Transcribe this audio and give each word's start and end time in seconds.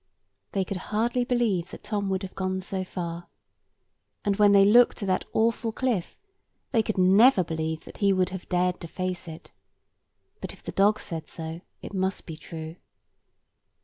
They 0.53 0.65
could 0.65 0.77
hardly 0.89 1.23
believe 1.23 1.69
that 1.69 1.83
Tom 1.83 2.09
would 2.09 2.23
have 2.23 2.33
gone 2.33 2.61
so 2.61 2.83
far; 2.83 3.29
and 4.25 4.35
when 4.37 4.51
they 4.51 4.65
looked 4.65 5.03
at 5.03 5.05
that 5.05 5.25
awful 5.31 5.71
cliff, 5.71 6.17
they 6.71 6.81
could 6.81 6.97
never 6.97 7.43
believe 7.43 7.81
that 7.85 7.97
he 7.97 8.11
would 8.11 8.29
have 8.29 8.49
dared 8.49 8.79
to 8.79 8.87
face 8.87 9.27
it. 9.27 9.51
But 10.39 10.53
if 10.53 10.63
the 10.63 10.71
dog 10.71 10.99
said 10.99 11.29
so, 11.29 11.61
it 11.83 11.93
must 11.93 12.25
be 12.25 12.35
true. 12.35 12.77